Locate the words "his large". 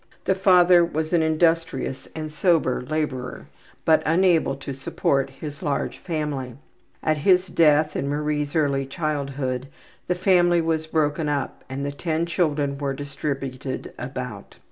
5.29-5.99